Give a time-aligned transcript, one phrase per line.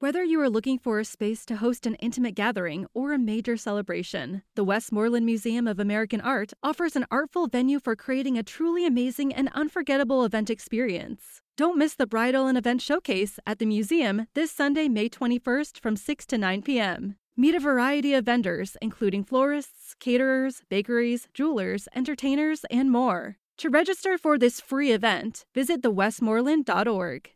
[0.00, 3.56] Whether you are looking for a space to host an intimate gathering or a major
[3.56, 8.84] celebration, the Westmoreland Museum of American Art offers an artful venue for creating a truly
[8.86, 11.40] amazing and unforgettable event experience.
[11.56, 15.94] Don't miss the Bridal and Event Showcase at the museum this Sunday, May 21st from
[15.94, 17.14] 6 to 9 p.m.
[17.36, 23.36] Meet a variety of vendors, including florists, caterers, bakeries, jewelers, entertainers, and more.
[23.58, 27.30] To register for this free event, visit thewestmoreland.org.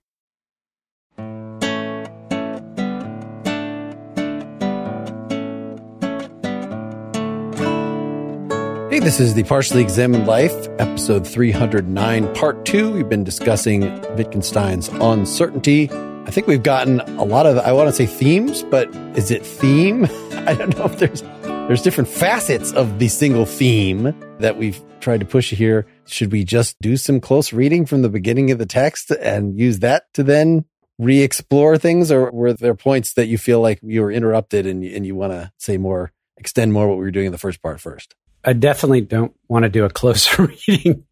[8.98, 12.90] Hey, this is the Partially Examined Life, episode 309, part two.
[12.90, 13.82] We've been discussing
[14.16, 15.88] Wittgenstein's On Certainty.
[15.88, 19.46] I think we've gotten a lot of, I want to say themes, but is it
[19.46, 20.06] theme?
[20.32, 25.20] I don't know if there's, there's different facets of the single theme that we've tried
[25.20, 25.86] to push here.
[26.06, 29.78] Should we just do some close reading from the beginning of the text and use
[29.78, 30.64] that to then
[30.98, 35.06] re-explore things or were there points that you feel like you were interrupted and, and
[35.06, 37.80] you want to say more, extend more what we were doing in the first part
[37.80, 38.16] first?
[38.44, 41.04] I definitely don't want to do a closer reading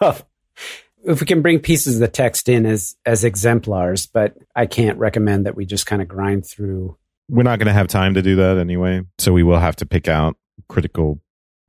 [0.00, 0.24] of
[1.04, 4.98] if we can bring pieces of the text in as as exemplars, but I can't
[4.98, 6.96] recommend that we just kind of grind through.
[7.28, 9.86] We're not going to have time to do that anyway, so we will have to
[9.86, 10.36] pick out
[10.68, 11.20] critical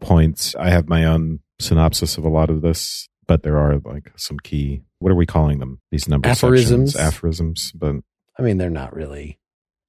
[0.01, 0.55] points.
[0.55, 4.39] I have my own synopsis of a lot of this, but there are like some
[4.39, 4.83] key.
[4.99, 5.81] What are we calling them?
[5.91, 6.93] These number Aphorisms.
[6.93, 7.71] sections, aphorisms.
[7.73, 7.95] But
[8.37, 9.39] I mean, they're not really.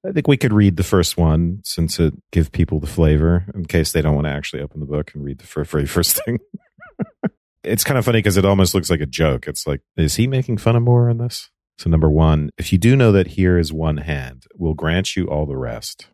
[0.07, 3.65] I think we could read the first one since it give people the flavor in
[3.65, 6.39] case they don't want to actually open the book and read the very first thing.
[7.63, 9.47] it's kind of funny because it almost looks like a joke.
[9.47, 11.49] It's like, is he making fun of Moore in this?
[11.77, 15.27] So number one, if you do know that here is one hand, we'll grant you
[15.27, 16.07] all the rest.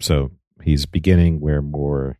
[0.00, 0.30] So
[0.62, 2.18] he's beginning where Moore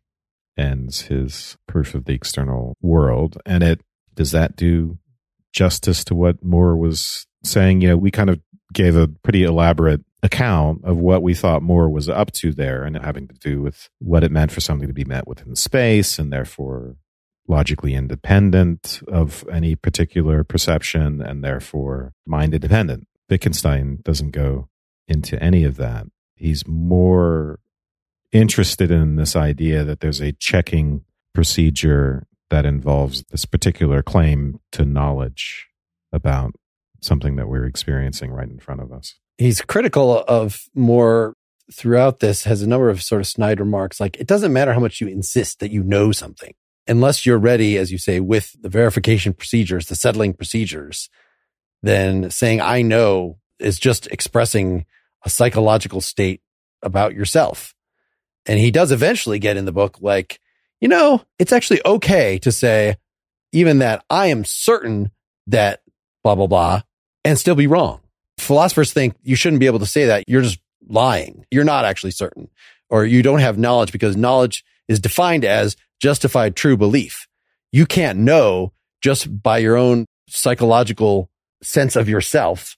[0.57, 3.37] ends his proof of the external world.
[3.45, 3.81] And it
[4.15, 4.97] does that do
[5.53, 7.81] justice to what Moore was saying?
[7.81, 8.41] You know, we kind of
[8.73, 12.97] gave a pretty elaborate account of what we thought Moore was up to there and
[12.97, 16.31] having to do with what it meant for something to be met within space and
[16.31, 16.95] therefore
[17.47, 23.07] logically independent of any particular perception and therefore mind independent.
[23.29, 24.67] Wittgenstein doesn't go
[25.07, 26.05] into any of that.
[26.35, 27.59] He's more
[28.31, 31.03] interested in this idea that there's a checking
[31.33, 35.67] procedure that involves this particular claim to knowledge
[36.11, 36.55] about
[37.01, 39.15] something that we're experiencing right in front of us.
[39.37, 41.35] He's critical of Moore
[41.71, 44.79] throughout this, has a number of sort of snide remarks like, it doesn't matter how
[44.79, 46.53] much you insist that you know something.
[46.87, 51.09] Unless you're ready, as you say, with the verification procedures, the settling procedures,
[51.83, 54.85] then saying I know is just expressing
[55.23, 56.41] a psychological state
[56.81, 57.75] about yourself.
[58.45, 60.39] And he does eventually get in the book like,
[60.81, 62.95] you know, it's actually okay to say
[63.51, 65.11] even that I am certain
[65.47, 65.81] that
[66.23, 66.81] blah, blah, blah,
[67.23, 68.01] and still be wrong.
[68.37, 70.23] Philosophers think you shouldn't be able to say that.
[70.27, 71.45] You're just lying.
[71.51, 72.49] You're not actually certain
[72.89, 77.27] or you don't have knowledge because knowledge is defined as justified true belief.
[77.71, 81.29] You can't know just by your own psychological
[81.61, 82.77] sense of yourself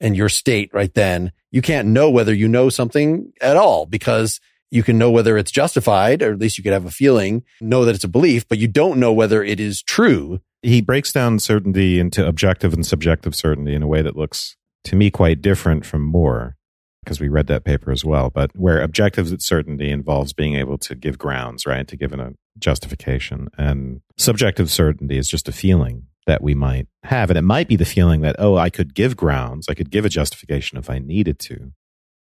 [0.00, 1.32] and your state right then.
[1.50, 5.50] You can't know whether you know something at all because you can know whether it's
[5.50, 8.56] justified, or at least you could have a feeling, know that it's a belief, but
[8.56, 10.40] you don't know whether it is true.
[10.62, 14.96] He breaks down certainty into objective and subjective certainty in a way that looks to
[14.96, 16.56] me quite different from Moore
[17.04, 20.94] because we read that paper as well, but where objective certainty involves being able to
[20.94, 21.88] give grounds, right?
[21.88, 23.48] To give a justification.
[23.58, 27.30] And subjective certainty is just a feeling that we might have.
[27.30, 30.04] And it might be the feeling that, oh, I could give grounds, I could give
[30.04, 31.72] a justification if I needed to.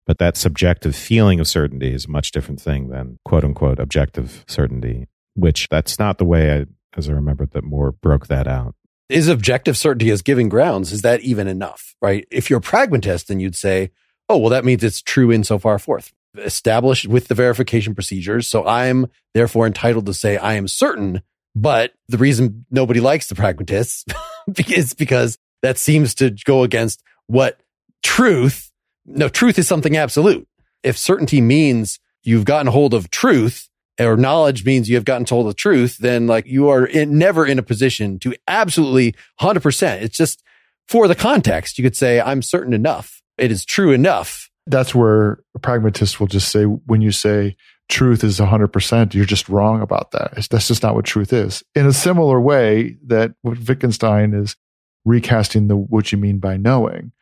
[0.07, 4.45] But that subjective feeling of certainty is a much different thing than quote unquote objective
[4.49, 6.67] certainty, which that's not the way I,
[6.97, 8.75] as I remembered that Moore broke that out.
[9.09, 12.27] Is objective certainty as giving grounds, is that even enough, right?
[12.31, 13.91] If you're a pragmatist, then you'd say,
[14.29, 18.49] oh, well, that means it's true insofar forth established with the verification procedures.
[18.49, 21.23] So I'm therefore entitled to say I am certain.
[21.55, 24.05] But the reason nobody likes the pragmatists
[24.69, 27.61] is because that seems to go against what
[28.03, 28.73] truth.
[29.07, 30.49] No, truth is something absolute.
[30.83, 33.69] If certainty means you've gotten hold of truth
[34.01, 37.47] or knowledge means you have gotten told the truth, then like you are in, never
[37.47, 40.03] in a position to absolutely 100%.
[40.03, 40.43] It's just
[40.89, 41.79] for the context.
[41.79, 43.23] You could say, I'm certain enough.
[43.39, 47.57] It is true enough that's where a pragmatist will just say, when you say
[47.89, 50.35] truth is 100%, you're just wrong about that.
[50.51, 51.63] That's just not what truth is.
[51.75, 54.57] In a similar way that what Wittgenstein is
[55.05, 57.13] recasting the what you mean by knowing.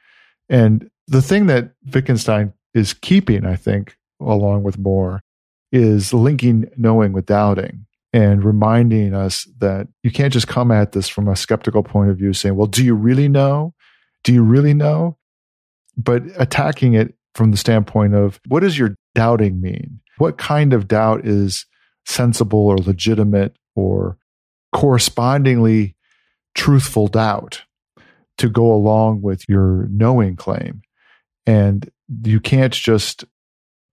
[0.48, 5.22] And the thing that Wittgenstein is keeping, I think, along with Moore,
[5.72, 11.08] is linking knowing with doubting and reminding us that you can't just come at this
[11.08, 13.74] from a skeptical point of view saying, well, do you really know?
[14.22, 15.16] Do you really know?
[15.96, 20.00] But attacking it from the standpoint of what does your doubting mean?
[20.18, 21.66] What kind of doubt is
[22.06, 24.18] sensible or legitimate or
[24.72, 25.96] correspondingly
[26.54, 27.62] truthful doubt
[28.38, 30.82] to go along with your knowing claim?
[31.46, 31.90] And
[32.24, 33.24] you can't just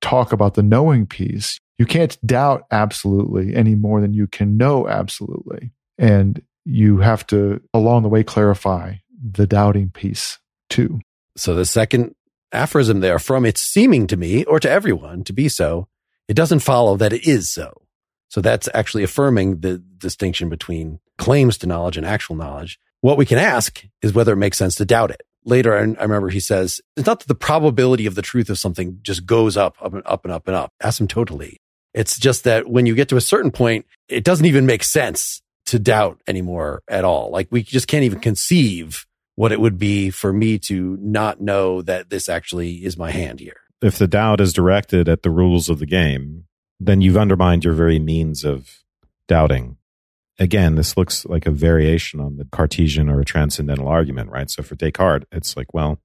[0.02, 1.60] talk about the knowing piece.
[1.80, 5.72] You can't doubt absolutely any more than you can know absolutely.
[5.98, 10.40] And you have to, along the way, clarify the doubting piece
[10.70, 11.00] too.
[11.38, 12.16] So the second
[12.52, 15.88] aphorism there from it's seeming to me or to everyone to be so,
[16.28, 17.74] it doesn't follow that it is so.
[18.28, 22.78] So that's actually affirming the distinction between claims to knowledge and actual knowledge.
[23.02, 25.22] What we can ask is whether it makes sense to doubt it.
[25.46, 29.00] Later, I remember he says, it's not that the probability of the truth of something
[29.02, 31.56] just goes up, up and up and up and up asymptotally.
[31.94, 35.42] It's just that when you get to a certain point, it doesn't even make sense
[35.68, 37.32] to doubt anymore at all.
[37.32, 39.06] Like we just can't even conceive
[39.36, 43.40] what it would be for me to not know that this actually is my hand
[43.40, 43.62] here.
[43.82, 46.46] If the doubt is directed at the rules of the game,
[46.80, 48.84] then you've undermined your very means of
[49.28, 49.78] doubting.
[50.40, 54.50] Again, this looks like a variation on the Cartesian or a transcendental argument, right?
[54.50, 56.00] So for Descartes, it's like, well,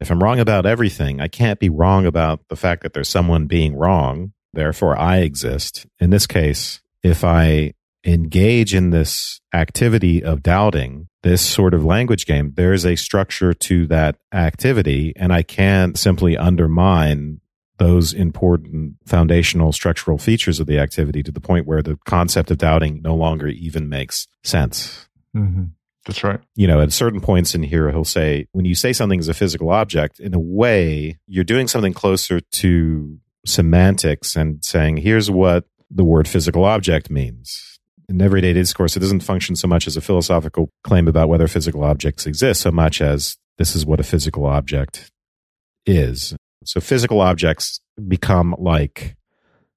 [0.00, 3.46] if I'm wrong about everything, I can't be wrong about the fact that there's someone
[3.46, 4.32] being wrong.
[4.56, 5.86] Therefore, I exist.
[6.00, 7.74] In this case, if I
[8.04, 13.52] engage in this activity of doubting, this sort of language game, there is a structure
[13.52, 17.40] to that activity, and I can't simply undermine
[17.76, 22.56] those important foundational structural features of the activity to the point where the concept of
[22.56, 25.06] doubting no longer even makes sense.
[25.36, 25.64] Mm-hmm.
[26.06, 26.40] That's right.
[26.54, 29.34] You know, at certain points in here, he'll say, when you say something is a
[29.34, 35.64] physical object, in a way, you're doing something closer to semantics and saying, here's what
[35.90, 37.76] the word physical object means
[38.08, 41.84] in everyday discourse, it doesn't function so much as a philosophical claim about whether physical
[41.84, 45.10] objects exist, so much as this is what a physical object
[45.86, 46.34] is.
[46.64, 49.16] So physical objects become like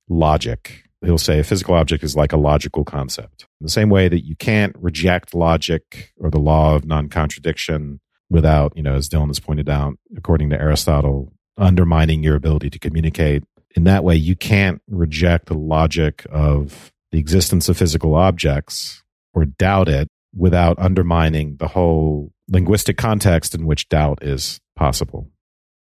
[0.07, 0.83] logic.
[1.03, 3.47] He'll say a physical object is like a logical concept.
[3.61, 7.99] In the same way that you can't reject logic or the law of non contradiction
[8.29, 12.79] without, you know, as Dylan has pointed out, according to Aristotle, undermining your ability to
[12.79, 13.43] communicate.
[13.75, 19.45] In that way, you can't reject the logic of the existence of physical objects or
[19.45, 25.29] doubt it without undermining the whole linguistic context in which doubt is possible.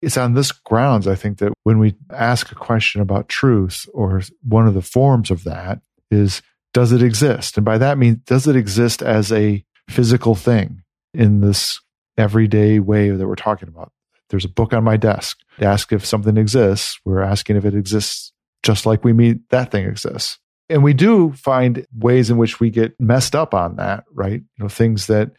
[0.00, 4.23] It's on this grounds, I think, that when we ask a question about truth, or
[4.43, 5.81] one of the forms of that
[6.11, 6.41] is,
[6.73, 7.56] does it exist?
[7.56, 10.82] And by that I mean, does it exist as a physical thing
[11.14, 11.81] in this
[12.17, 13.91] everyday way that we're talking about?
[14.31, 15.39] There's a book on my desk.
[15.59, 16.99] To Ask if something exists.
[17.05, 18.33] We're asking if it exists
[18.63, 20.39] just like we mean that thing exists.
[20.69, 24.41] And we do find ways in which we get messed up on that, right?
[24.41, 25.31] You know, things that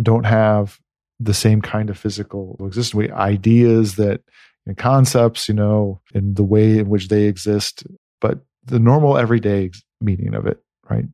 [0.00, 0.78] don't have
[1.18, 2.94] the same kind of physical existence.
[2.94, 4.20] We ideas that
[4.66, 7.84] and concepts, you know, in the way in which they exist.
[8.20, 9.70] But the normal everyday
[10.00, 10.60] meaning of it,
[10.90, 11.06] right,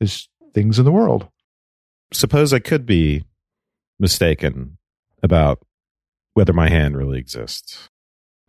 [0.00, 1.28] is things in the world.
[2.12, 3.24] Suppose I could be
[3.98, 4.78] mistaken
[5.22, 5.60] about
[6.36, 7.88] whether my hand really exists.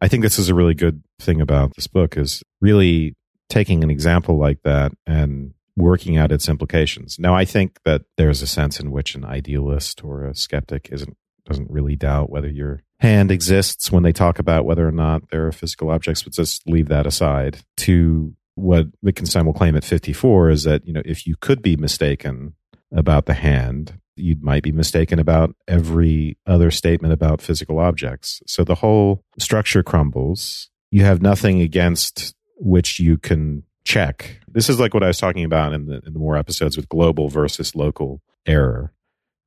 [0.02, 3.16] I think this is a really good thing about this book is really
[3.48, 7.18] taking an example like that and working out its implications.
[7.18, 11.16] Now, I think that there's a sense in which an idealist or a skeptic isn't
[11.46, 15.48] doesn't really doubt whether your hand exists when they talk about whether or not there
[15.48, 17.60] are physical objects, but just leave that aside.
[17.78, 21.78] To what Wittgenstein will claim at 54 is that, you know, if you could be
[21.78, 22.56] mistaken
[22.94, 28.42] about the hand, you might be mistaken about every other statement about physical objects.
[28.48, 30.70] So the whole structure crumbles.
[30.92, 34.42] You have nothing against which you can check.
[34.48, 36.90] This is like what I was talking about in the, in the Moore episodes with
[36.90, 38.94] global versus local error,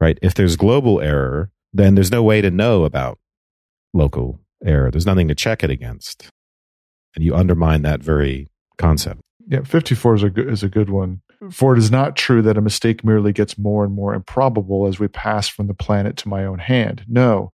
[0.01, 0.19] right?
[0.23, 3.19] If there's global error, then there's no way to know about
[3.93, 4.91] local error.
[4.91, 6.31] There's nothing to check it against.
[7.15, 8.49] And you undermine that very
[8.79, 9.21] concept.
[9.49, 11.23] Yeah, 54 is a good, is a good one.
[11.51, 14.99] For it is not true that a mistake merely gets more and more improbable as
[14.99, 17.05] we pass from the planet to my own hand.
[17.09, 17.53] No,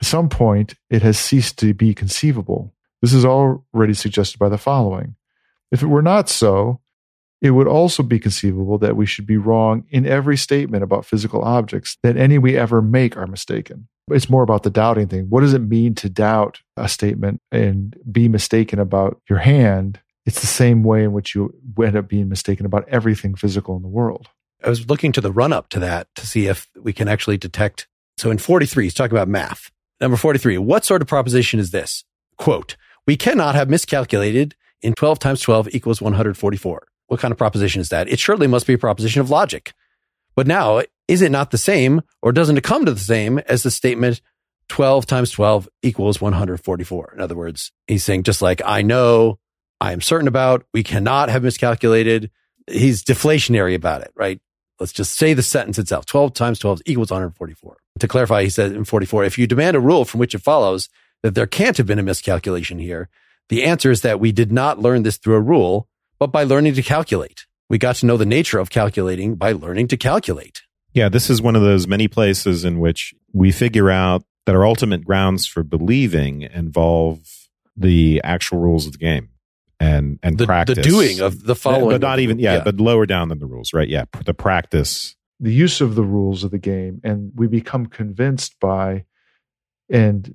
[0.00, 2.74] at some point it has ceased to be conceivable.
[3.00, 5.14] This is already suggested by the following.
[5.70, 6.80] If it were not so,
[7.40, 11.42] it would also be conceivable that we should be wrong in every statement about physical
[11.42, 13.86] objects, that any we ever make are mistaken.
[14.10, 15.26] It's more about the doubting thing.
[15.28, 20.00] What does it mean to doubt a statement and be mistaken about your hand?
[20.28, 23.82] It's the same way in which you end up being mistaken about everything physical in
[23.82, 24.28] the world.
[24.62, 27.38] I was looking to the run up to that to see if we can actually
[27.38, 27.88] detect.
[28.18, 29.70] So in 43, he's talking about math.
[30.02, 32.04] Number 43, what sort of proposition is this?
[32.36, 36.86] Quote, we cannot have miscalculated in 12 times 12 equals 144.
[37.06, 38.06] What kind of proposition is that?
[38.10, 39.72] It surely must be a proposition of logic.
[40.36, 43.62] But now, is it not the same or doesn't it come to the same as
[43.62, 44.20] the statement
[44.68, 47.14] 12 times 12 equals 144.
[47.14, 49.38] In other words, he's saying just like I know,
[49.80, 52.30] I am certain about, we cannot have miscalculated.
[52.66, 54.40] He's deflationary about it, right?
[54.80, 56.06] Let's just say the sentence itself.
[56.06, 57.76] 12 times 12 equals 144.
[58.00, 60.88] To clarify, he says in 44, if you demand a rule from which it follows
[61.22, 63.08] that there can't have been a miscalculation here,
[63.48, 66.74] the answer is that we did not learn this through a rule, but by learning
[66.74, 67.46] to calculate.
[67.68, 70.62] We got to know the nature of calculating by learning to calculate.
[70.92, 74.66] Yeah, this is one of those many places in which we figure out that our
[74.66, 77.20] ultimate grounds for believing involve
[77.76, 79.30] the actual rules of the game
[79.80, 80.76] and and The, practice.
[80.76, 81.90] the doing of the following.
[81.90, 82.64] but not even yeah, Yeah.
[82.64, 83.88] but lower down than the rules, right?
[83.88, 85.14] Yeah, the practice.
[85.40, 89.04] the use of the rules of the game and we become convinced by
[89.88, 90.34] and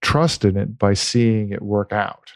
[0.00, 2.32] trust in it by seeing it work out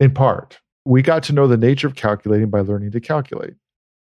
[0.00, 3.54] in part we got to know the nature of calculating by learning to calculate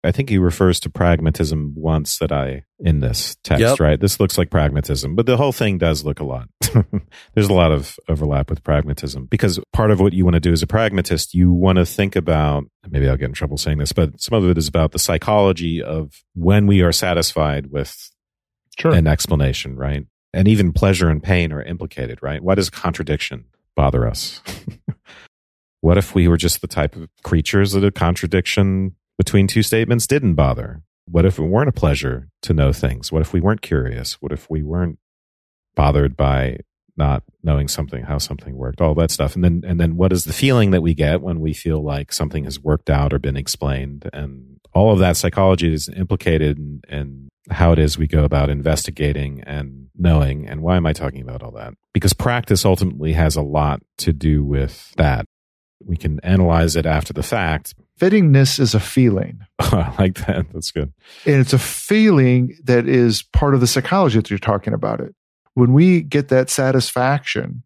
[0.05, 3.81] I think he refers to pragmatism once that I in this text, Yep.
[3.81, 4.01] right?
[4.01, 6.49] This looks like pragmatism, but the whole thing does look a lot.
[7.35, 10.53] There's a lot of overlap with pragmatism because part of what you want to do
[10.53, 13.93] as a pragmatist, you want to think about maybe I'll get in trouble saying this,
[13.93, 18.11] but some of it is about the psychology of when we are satisfied with
[18.79, 20.07] sure an explanation, right?
[20.33, 22.41] And even pleasure and pain are implicated, right?
[22.43, 24.43] Why does contradiction bother us?
[25.81, 30.07] what if we were just the type of creatures that a contradiction between two statements
[30.07, 30.83] didn't bother?
[31.07, 33.11] What if it weren't a pleasure to know things?
[33.11, 34.15] What if we weren't curious?
[34.23, 34.99] What if we weren't
[35.75, 36.59] bothered by
[36.97, 39.35] not knowing something, how something worked, all that stuff?
[39.35, 42.13] And then, and then what is the feeling that we get when we feel like
[42.13, 44.09] something has worked out or been explained?
[44.13, 48.51] And all of that psychology is implicated in, in how it is we go about
[48.51, 50.47] investigating and knowing.
[50.47, 51.75] And why am I talking about all that?
[51.95, 55.25] Because practice ultimately has a lot to do with that.
[55.85, 57.75] We can analyze it after the fact.
[57.99, 60.47] Fittingness is a feeling I like that.
[60.53, 60.93] That's good.
[61.27, 65.15] and it's a feeling that is part of the psychology that you're talking about it
[65.55, 67.63] when we get that satisfaction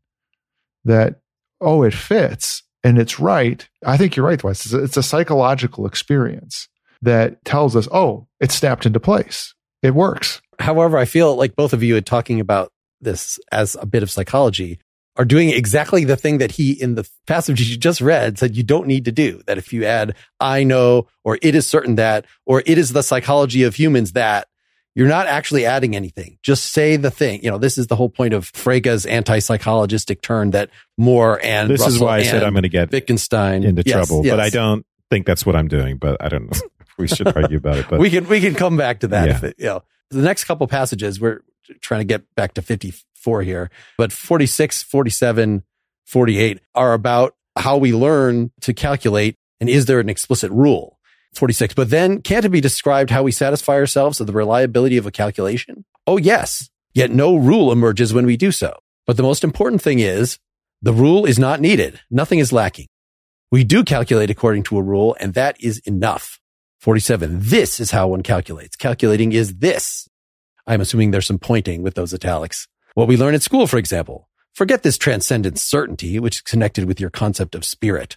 [0.84, 1.20] that
[1.60, 4.64] oh it fits and it's right i think you're right Wes.
[4.64, 6.68] It's a, it's a psychological experience
[7.02, 11.72] that tells us oh it's snapped into place it works However, I feel like both
[11.72, 12.70] of you are talking about
[13.00, 14.78] this as a bit of psychology
[15.16, 18.62] are doing exactly the thing that he in the passage you just read said you
[18.62, 19.42] don't need to do.
[19.46, 23.02] That if you add I know or it is certain that or it is the
[23.02, 24.48] psychology of humans that
[24.94, 26.38] you're not actually adding anything.
[26.42, 27.42] Just say the thing.
[27.42, 31.86] You know, this is the whole point of Frege's anti-psychologistic turn that Moore and This
[31.86, 34.84] is why I said I'm going to get Wittgenstein into Yes, trouble, but I don't
[35.10, 35.96] think that's what I'm doing.
[35.96, 36.68] But I don't know.
[36.98, 37.86] we should argue about it.
[37.88, 39.28] But we can we can come back to that.
[39.28, 39.48] Yeah.
[39.48, 41.40] It, you know, the next couple passages we're
[41.80, 42.62] trying to get back to
[43.22, 45.62] 54 here, but 46, 47,
[46.06, 50.98] 48 are about how we learn to calculate and is there an explicit rule?
[51.34, 51.74] 46.
[51.74, 55.12] But then can't it be described how we satisfy ourselves of the reliability of a
[55.12, 55.84] calculation?
[56.06, 56.68] Oh, yes.
[56.94, 58.76] Yet no rule emerges when we do so.
[59.06, 60.38] But the most important thing is
[60.82, 62.00] the rule is not needed.
[62.10, 62.88] Nothing is lacking.
[63.52, 66.40] We do calculate according to a rule and that is enough.
[66.80, 67.38] 47.
[67.40, 68.74] This is how one calculates.
[68.74, 70.08] Calculating is this.
[70.66, 72.66] I'm assuming there's some pointing with those italics.
[72.94, 74.28] What we learn at school, for example.
[74.54, 78.16] Forget this transcendent certainty, which is connected with your concept of spirit.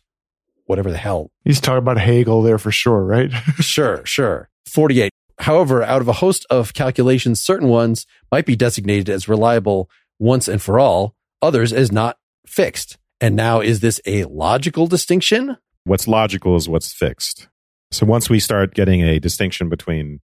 [0.66, 1.32] Whatever the hell.
[1.44, 4.50] he's talking about hegel there for sure right Sure, sure.
[4.68, 5.12] 48.
[5.40, 10.48] However, out of a host of calculations, certain ones might be designated as reliable once
[10.48, 12.18] and for all, others as not
[12.48, 12.98] fixed.
[13.22, 15.58] And now is this a logical distinction?
[15.86, 17.48] what's logical is what's fixed.
[17.92, 20.20] So once we start getting a distinction between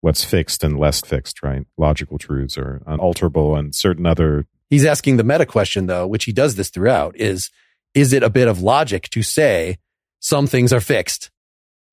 [0.00, 1.66] what's fixed and less fixed, right?
[1.76, 6.32] Logical truths are unalterable and certain other He's asking the meta question though, which he
[6.32, 7.50] does this throughout is,
[7.94, 9.78] is it a bit of logic to say
[10.20, 11.30] some things are fixed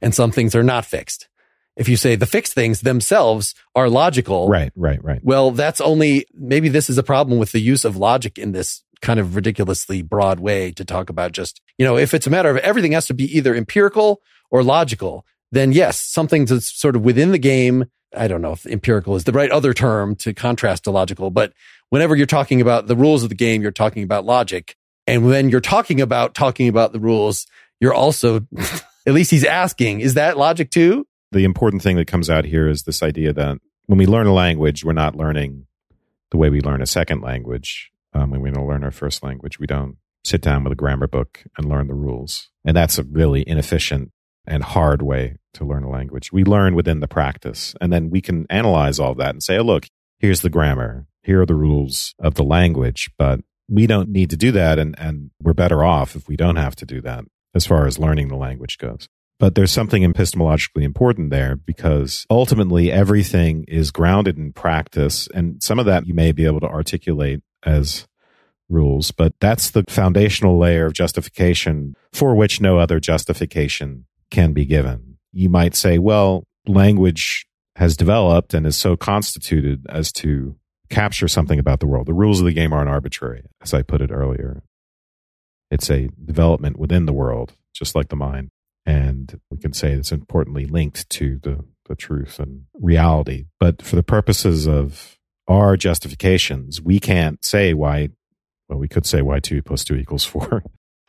[0.01, 1.29] and some things are not fixed?
[1.77, 5.21] If you say the fixed things themselves are logical, right, right, right.
[5.23, 8.83] well, that's only, maybe this is a problem with the use of logic in this
[9.01, 12.49] kind of ridiculously broad way to talk about just, you know, if it's a matter
[12.49, 14.21] of everything has to be either empirical
[14.51, 17.85] or logical, then yes, something that's sort of within the game.
[18.15, 21.53] I don't know if empirical is the right other term to contrast to logical, but
[21.89, 24.75] whenever you're talking about the rules of the game, you're talking about logic.
[25.07, 27.45] And when you're talking about talking about the rules,
[27.79, 28.47] you're also,
[29.07, 31.05] at least he's asking, is that logic too?
[31.31, 33.57] The important thing that comes out here is this idea that
[33.87, 35.67] when we learn a language, we're not learning
[36.31, 37.91] the way we learn a second language.
[38.13, 41.43] Um, when we learn our first language, we don't sit down with a grammar book
[41.57, 42.49] and learn the rules.
[42.63, 44.11] And that's a really inefficient
[44.47, 46.31] and hard way to learn a language.
[46.31, 49.63] We learn within the practice, and then we can analyze all that and say, oh,
[49.63, 49.87] look,
[50.19, 54.37] here's the grammar, here are the rules of the language, but we don't need to
[54.37, 54.77] do that.
[54.77, 57.97] And, and we're better off if we don't have to do that as far as
[57.97, 59.07] learning the language goes.
[59.37, 65.27] But there's something epistemologically important there because ultimately everything is grounded in practice.
[65.33, 68.07] And some of that you may be able to articulate as
[68.69, 69.11] rules.
[69.11, 75.17] But that's the foundational layer of justification for which no other justification can be given.
[75.31, 80.55] You might say, well, language has developed and is so constituted as to
[80.89, 82.07] capture something about the world.
[82.07, 84.63] The rules of the game aren't arbitrary, as I put it earlier.
[85.71, 88.49] It's a development within the world, just like the mind.
[88.85, 93.45] And we can say it's importantly linked to the, the truth and reality.
[93.59, 95.17] But for the purposes of
[95.47, 98.09] our justifications, we can't say why,
[98.69, 100.63] well, we could say why 2 plus 2 equals 4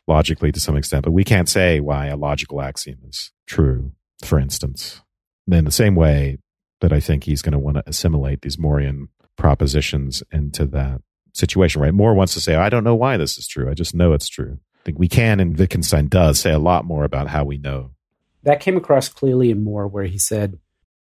[0.07, 3.91] logically to some extent, but we can't say why a logical axiom is true,
[4.23, 5.01] for instance.
[5.49, 6.39] In the same way
[6.81, 11.01] that I think he's going to want to assimilate these Morean propositions into that
[11.33, 11.93] situation, right?
[11.93, 13.69] Moore wants to say, I don't know why this is true.
[13.69, 14.59] I just know it's true.
[14.81, 17.91] I think we can, and Wittgenstein does, say a lot more about how we know.
[18.43, 20.59] That came across clearly in Moore, where he said,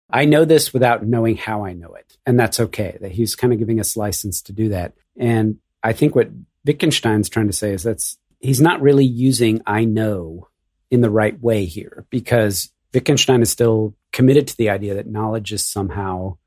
[0.09, 2.17] I know this without knowing how I know it.
[2.25, 2.97] And that's okay.
[3.01, 4.93] That he's kind of giving us license to do that.
[5.17, 6.29] And I think what
[6.65, 10.49] Wittgenstein's trying to say is that's he's not really using I know
[10.89, 15.53] in the right way here because Wittgenstein is still committed to the idea that knowledge
[15.53, 16.37] is somehow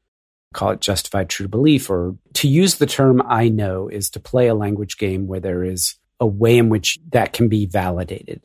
[0.52, 4.48] call it justified true belief or to use the term I know is to play
[4.48, 8.44] a language game where there is a way in which that can be validated.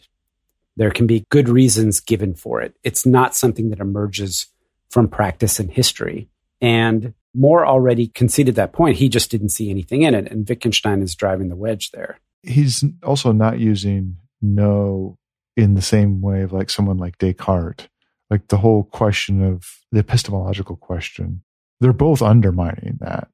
[0.75, 2.73] There can be good reasons given for it.
[2.83, 4.47] It's not something that emerges
[4.89, 6.29] from practice and history.
[6.61, 8.97] And Moore already conceded that point.
[8.97, 10.31] He just didn't see anything in it.
[10.31, 12.19] And Wittgenstein is driving the wedge there.
[12.43, 15.17] He's also not using know
[15.57, 17.87] in the same way of like someone like Descartes.
[18.29, 21.41] Like the whole question of the epistemological question
[21.79, 23.29] they're both undermining that.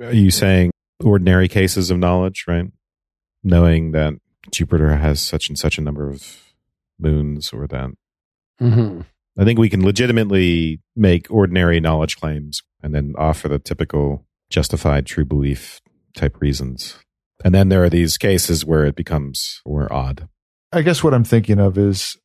[0.00, 0.70] Are you saying
[1.04, 2.66] ordinary cases of knowledge, right?
[3.42, 4.14] Knowing that
[4.50, 6.42] Jupiter has such and such a number of
[6.98, 7.90] moons or that.
[8.60, 9.02] Mm-hmm.
[9.38, 15.04] I think we can legitimately make ordinary knowledge claims and then offer the typical justified
[15.04, 15.80] true belief
[16.14, 16.98] type reasons.
[17.44, 20.28] And then there are these cases where it becomes more odd.
[20.72, 22.16] I guess what I'm thinking of is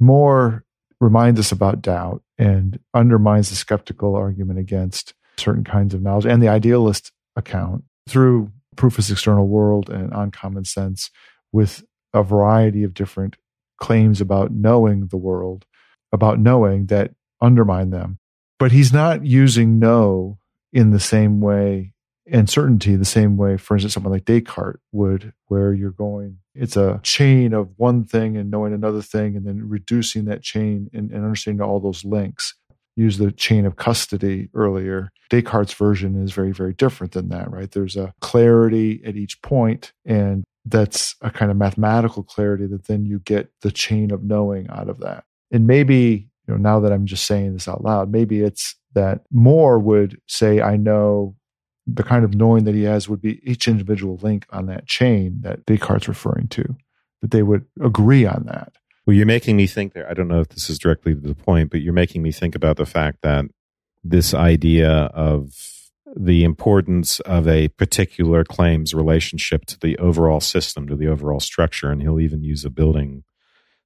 [0.00, 0.64] Moore
[1.00, 6.42] reminds us about doubt and undermines the skeptical argument against certain kinds of knowledge and
[6.42, 11.10] the idealist account through Proof of external world and on common sense
[11.52, 13.36] with a variety of different
[13.78, 15.64] claims about knowing the world,
[16.12, 18.18] about knowing that undermine them.
[18.58, 20.38] But he's not using know
[20.72, 21.93] in the same way
[22.26, 26.76] and certainty the same way, for instance, someone like Descartes would, where you're going, it's
[26.76, 31.10] a chain of one thing and knowing another thing, and then reducing that chain and,
[31.10, 32.54] and understanding all those links.
[32.96, 35.10] Use the chain of custody earlier.
[35.28, 37.70] Descartes' version is very, very different than that, right?
[37.70, 43.04] There's a clarity at each point, and that's a kind of mathematical clarity that then
[43.04, 45.24] you get the chain of knowing out of that.
[45.50, 49.22] And maybe, you know, now that I'm just saying this out loud, maybe it's that
[49.30, 51.34] Moore would say, I know
[51.86, 55.38] the kind of knowing that he has would be each individual link on that chain
[55.42, 56.76] that Descartes referring to,
[57.20, 58.72] that they would agree on that.
[59.06, 60.08] Well, you're making me think there.
[60.08, 62.54] I don't know if this is directly to the point, but you're making me think
[62.54, 63.44] about the fact that
[64.02, 65.52] this idea of
[66.16, 71.90] the importance of a particular claim's relationship to the overall system, to the overall structure,
[71.90, 73.24] and he'll even use a building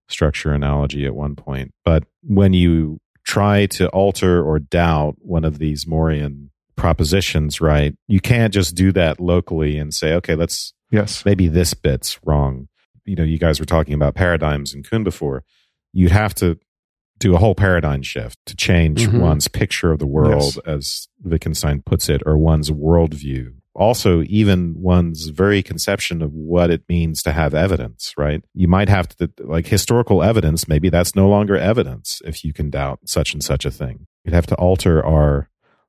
[0.08, 1.72] structure analogy at one point.
[1.84, 8.20] But when you try to alter or doubt one of these Morean propositions right, you
[8.20, 12.68] can't just do that locally and say, okay, let's yes, maybe this bit's wrong.
[13.04, 15.44] You know, you guys were talking about paradigms in Kuhn before.
[15.92, 16.58] You'd have to
[17.18, 19.18] do a whole paradigm shift to change mm-hmm.
[19.18, 20.58] one's picture of the world, yes.
[20.66, 23.54] as Wittgenstein puts it, or one's worldview.
[23.74, 28.42] Also, even one's very conception of what it means to have evidence, right?
[28.52, 32.70] You might have to, like historical evidence, maybe that's no longer evidence if you can
[32.70, 34.06] doubt such and such a thing.
[34.24, 35.48] You'd have to alter our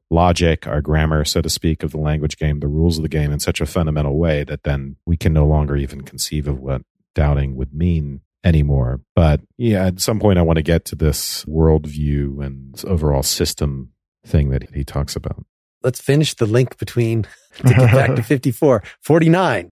[0.10, 3.32] logic, our grammar, so to speak, of the language game, the rules of the game
[3.32, 6.82] in such a fundamental way that then we can no longer even conceive of what
[7.15, 9.02] doubting would mean anymore.
[9.15, 13.91] But yeah, at some point, I want to get to this worldview and overall system
[14.26, 15.45] thing that he talks about.
[15.84, 17.24] Let's finish the link between
[17.58, 19.69] to get back to 54, 49.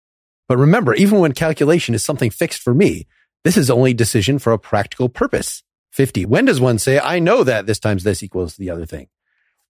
[0.47, 3.07] But remember, even when calculation is something fixed for me,
[3.43, 5.63] this is only decision for a practical purpose.
[5.91, 6.25] 50.
[6.25, 9.07] When does one say, I know that this times this equals the other thing?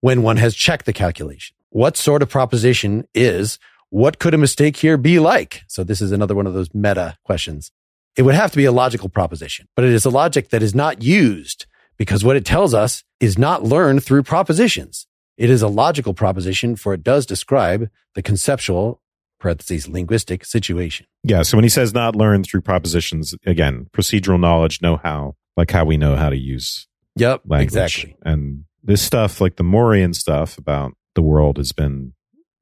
[0.01, 1.55] When one has checked the calculation.
[1.69, 5.63] What sort of proposition is what could a mistake here be like?
[5.67, 7.71] So this is another one of those meta questions.
[8.15, 10.73] It would have to be a logical proposition, but it is a logic that is
[10.73, 11.65] not used
[11.97, 15.07] because what it tells us is not learned through propositions.
[15.37, 19.01] It is a logical proposition for it does describe the conceptual
[19.39, 21.05] parentheses linguistic situation.
[21.23, 21.43] Yeah.
[21.43, 25.85] So when he says not learned through propositions, again, procedural knowledge, know how, like how
[25.85, 27.65] we know how to use Yep, language.
[27.65, 28.15] exactly.
[28.23, 32.13] And this stuff, like the Morean stuff about the world, has been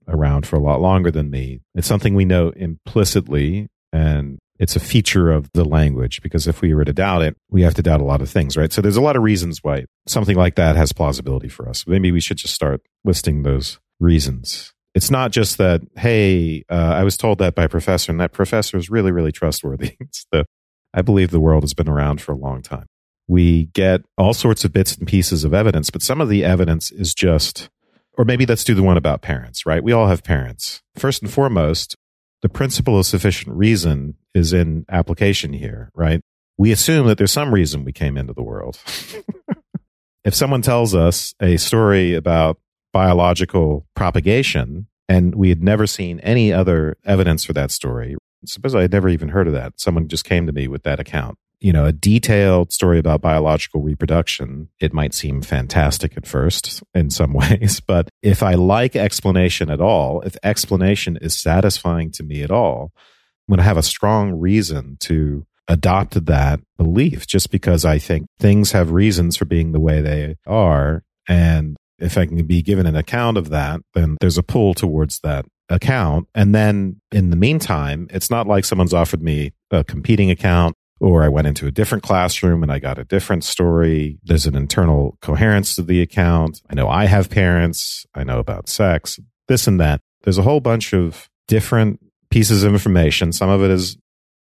[0.08, 1.62] around for a lot longer than me.
[1.74, 6.74] It's something we know implicitly and it's a feature of the language because if we
[6.74, 8.72] were to doubt it, we have to doubt a lot of things, right?
[8.72, 11.86] So there's a lot of reasons why something like that has plausibility for us.
[11.88, 14.74] Maybe we should just start listing those reasons.
[14.94, 18.32] It's not just that, hey, uh, I was told that by a professor and that
[18.32, 19.98] professor is really, really trustworthy.
[20.32, 20.46] The,
[20.94, 22.86] I believe the world has been around for a long time.
[23.28, 26.92] We get all sorts of bits and pieces of evidence, but some of the evidence
[26.92, 27.70] is just,
[28.18, 29.84] or maybe let's do the one about parents, right?
[29.84, 30.82] We all have parents.
[30.96, 31.96] First and foremost,
[32.42, 36.22] the principle of sufficient reason is in application here, right?
[36.58, 38.80] We assume that there's some reason we came into the world.
[40.24, 42.60] if someone tells us a story about
[42.94, 48.82] biological propagation and we had never seen any other evidence for that story, suppose I
[48.82, 49.80] had never even heard of that.
[49.80, 53.82] Someone just came to me with that account you know, a detailed story about biological
[53.82, 57.80] reproduction, it might seem fantastic at first in some ways.
[57.80, 62.92] But if I like explanation at all, if explanation is satisfying to me at all,
[62.94, 68.28] I'm going to have a strong reason to adopt that belief just because I think
[68.38, 71.04] things have reasons for being the way they are.
[71.28, 75.20] And if I can be given an account of that, then there's a pull towards
[75.22, 76.28] that account.
[76.36, 81.24] And then in the meantime, it's not like someone's offered me a competing account or
[81.24, 84.18] I went into a different classroom and I got a different story.
[84.24, 86.62] There's an internal coherence to the account.
[86.70, 88.06] I know I have parents.
[88.16, 90.02] I know about sex, this and that.
[90.24, 93.32] There's a whole bunch of different pieces of information.
[93.32, 93.98] Some of it is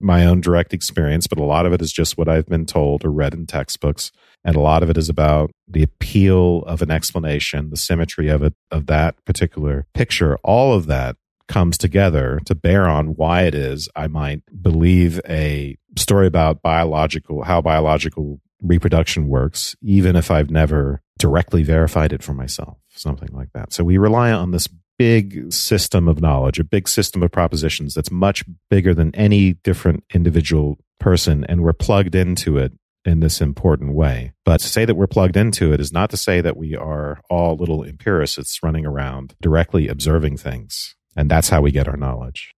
[0.01, 3.05] my own direct experience, but a lot of it is just what I've been told
[3.05, 4.13] or read in textbooks.
[4.45, 8.43] And a lot of it is about the appeal of an explanation, the symmetry of
[8.43, 10.37] it, of that particular picture.
[10.45, 11.17] All of that
[11.49, 17.43] comes together to bear on why it is I might believe a story about biological,
[17.43, 23.51] how biological reproduction works, even if I've never directly verified it for myself, something like
[23.55, 23.73] that.
[23.73, 28.11] So we rely on this big system of knowledge, a big system of propositions that's
[28.11, 32.73] much bigger than any different individual person, and we're plugged into it
[33.05, 34.33] in this important way.
[34.45, 37.21] But to say that we're plugged into it is not to say that we are
[37.29, 40.97] all little empiricists running around directly observing things.
[41.17, 42.55] And that's how we get our knowledge.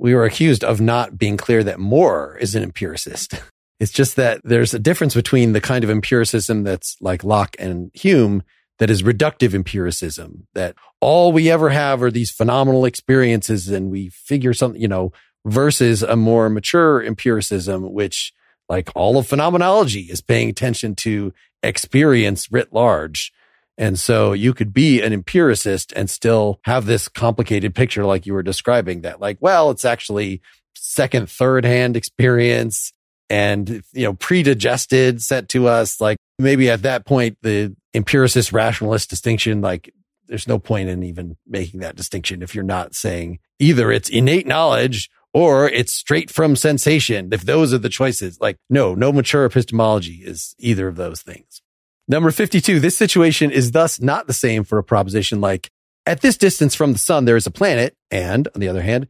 [0.00, 3.34] We were accused of not being clear that Moore is an empiricist.
[3.78, 7.90] It's just that there's a difference between the kind of empiricism that's like Locke and
[7.92, 8.42] Hume
[8.78, 14.08] that is reductive empiricism, that all we ever have are these phenomenal experiences and we
[14.08, 15.12] figure something, you know,
[15.44, 18.32] versus a more mature empiricism, which
[18.70, 23.32] like all of phenomenology is paying attention to experience writ large
[23.80, 28.34] and so you could be an empiricist and still have this complicated picture like you
[28.34, 30.42] were describing that like, well, it's actually
[30.74, 32.92] second, third hand experience
[33.30, 35.98] and, you know, pre-digested set to us.
[35.98, 39.90] Like maybe at that point, the empiricist rationalist distinction, like
[40.26, 44.46] there's no point in even making that distinction if you're not saying either it's innate
[44.46, 47.30] knowledge or it's straight from sensation.
[47.32, 51.62] If those are the choices, like no, no mature epistemology is either of those things.
[52.10, 52.80] Number 52.
[52.80, 55.70] This situation is thus not the same for a proposition like
[56.04, 57.94] at this distance from the sun, there is a planet.
[58.10, 59.06] And on the other hand,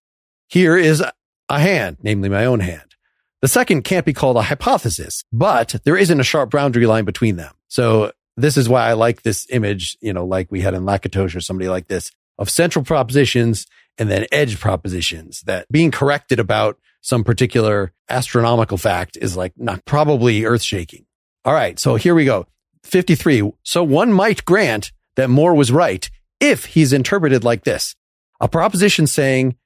[0.49, 1.03] here is
[1.49, 2.95] a hand, namely my own hand.
[3.41, 7.37] The second can't be called a hypothesis, but there isn't a sharp boundary line between
[7.37, 7.55] them.
[7.69, 11.35] So this is why I like this image, you know, like we had in Lakatos
[11.35, 16.79] or somebody like this of central propositions and then edge propositions that being corrected about
[17.01, 21.07] some particular astronomical fact is like not probably earth shaking.
[21.47, 21.79] All right.
[21.79, 22.47] So here we go.
[22.85, 23.53] 53.
[23.63, 27.95] So one might grant that Moore was right if he's interpreted like this.
[28.41, 29.57] A proposition saying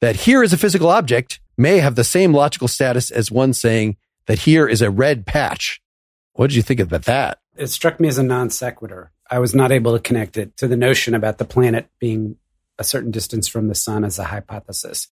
[0.00, 3.96] that here is a physical object may have the same logical status as one saying
[4.26, 5.80] that here is a red patch.
[6.34, 7.38] What did you think about that?
[7.56, 9.10] It struck me as a non sequitur.
[9.28, 12.36] I was not able to connect it to the notion about the planet being
[12.78, 15.08] a certain distance from the sun as a hypothesis.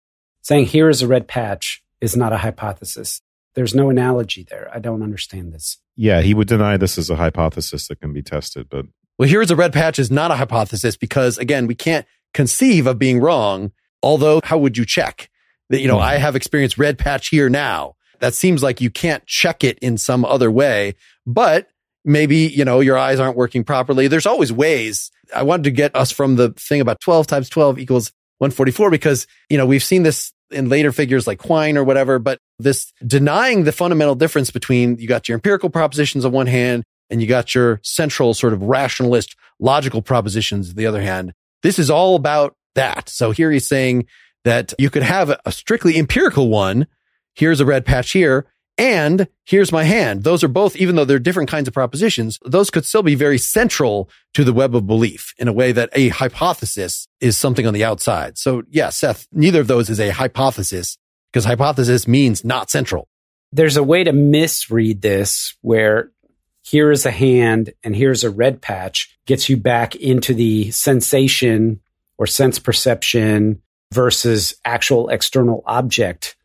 [0.42, 3.22] Saying here is a red patch is not a hypothesis.
[3.54, 4.70] There's no analogy there.
[4.72, 5.78] I don't understand this.
[5.96, 8.86] Yeah, he would deny this as a hypothesis that can be tested, but
[9.18, 12.98] well, here's a red patch is not a hypothesis because again, we can't conceive of
[12.98, 13.72] being wrong.
[14.02, 15.30] Although, how would you check
[15.70, 15.80] that?
[15.80, 16.04] You know, mm-hmm.
[16.04, 17.94] I have experienced red patch here now.
[18.20, 20.94] That seems like you can't check it in some other way,
[21.26, 21.68] but
[22.04, 24.08] maybe, you know, your eyes aren't working properly.
[24.08, 25.10] There's always ways.
[25.34, 29.26] I wanted to get us from the thing about 12 times 12 equals 144 because,
[29.48, 33.64] you know, we've seen this in later figures like Quine or whatever, but this denying
[33.64, 37.54] the fundamental difference between you got your empirical propositions on one hand and you got
[37.54, 41.32] your central sort of rationalist logical propositions on the other hand.
[41.62, 43.08] This is all about that.
[43.08, 44.06] So here he's saying
[44.44, 46.86] that you could have a strictly empirical one.
[47.34, 48.46] Here's a red patch here.
[48.78, 50.24] And here's my hand.
[50.24, 53.38] Those are both, even though they're different kinds of propositions, those could still be very
[53.38, 57.74] central to the web of belief in a way that a hypothesis is something on
[57.74, 58.38] the outside.
[58.38, 60.96] So yeah, Seth, neither of those is a hypothesis
[61.32, 63.08] because hypothesis means not central.
[63.52, 66.10] There's a way to misread this where
[66.62, 71.80] here is a hand and here's a red patch gets you back into the sensation
[72.16, 73.60] or sense perception
[73.92, 76.36] versus actual external object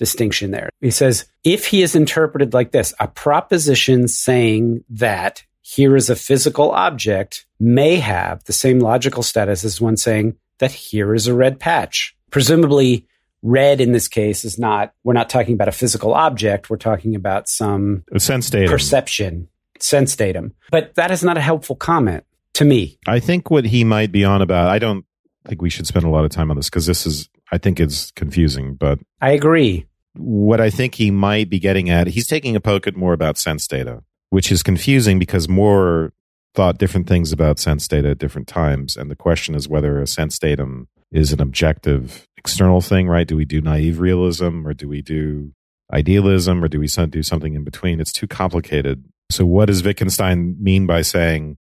[0.00, 0.70] distinction there.
[0.80, 6.16] He says, if he is interpreted like this, a proposition saying that here is a
[6.16, 11.34] physical object may have the same logical status as one saying that here is a
[11.34, 12.16] red patch.
[12.30, 13.06] Presumably,
[13.42, 16.70] red in this case is not, we're not talking about a physical object.
[16.70, 18.70] We're talking about some A sense datum.
[18.72, 20.54] perception, sense datum.
[20.70, 22.98] But that is not a helpful comment to me.
[23.06, 25.04] I think what he might be on about, I don't
[25.46, 27.80] think we should spend a lot of time on this because this is, I think
[27.80, 29.86] it's confusing, but I agree.
[30.14, 33.38] What I think he might be getting at, he's taking a poke at Moore about
[33.38, 36.12] sense data, which is confusing because Moore
[36.54, 38.96] thought different things about sense data at different times.
[38.96, 43.26] And the question is whether a sense datum is an objective external thing, right?
[43.26, 45.52] Do we do naive realism or do we do
[45.92, 48.00] idealism or do we do something in between?
[48.00, 49.04] It's too complicated.
[49.30, 51.56] So what does Wittgenstein mean by saying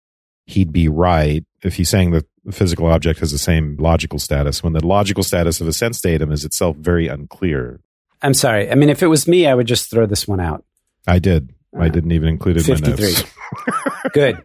[0.46, 4.64] he'd be right if he's saying that the physical object has the same logical status
[4.64, 7.82] when the logical status of a sense datum is itself very unclear?
[8.22, 8.70] I'm sorry.
[8.72, 10.64] I mean, if it was me, I would just throw this one out.
[11.08, 11.54] I did.
[11.78, 13.06] I Uh, didn't even include it in my 53.
[13.06, 13.24] notes.
[14.14, 14.44] Good.